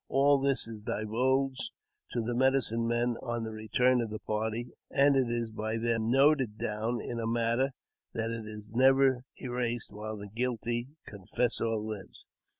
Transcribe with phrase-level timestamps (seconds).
[0.09, 1.69] All this is divulged
[2.13, 6.09] to the medicine men on the return of the party, and it is by them
[6.09, 7.69] noted down in a manner
[8.15, 12.25] that it is never erased while the guilty confessor lives.